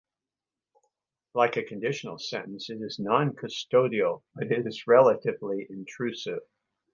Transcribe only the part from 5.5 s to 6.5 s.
intrusive.